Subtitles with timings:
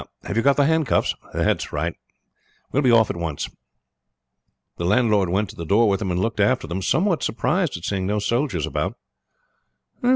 [0.03, 1.13] Now, have you got the handcuffs?
[1.31, 1.93] That's right,
[2.71, 3.51] we will be off at once."
[4.77, 7.83] The landlord went to the door with them and looked after them, somewhat surprised at
[7.85, 8.95] seeing no soldiers about.